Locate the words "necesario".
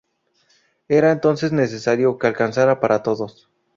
1.51-2.17